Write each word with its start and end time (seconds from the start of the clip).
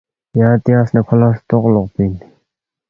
ینگ 0.37 0.59
تیانگس 0.63 0.89
نہ 0.93 1.01
کھو 1.07 1.15
لہ 1.21 1.29
ستروق 1.37 1.65
لوقپی 1.73 2.03
اِن 2.05 2.13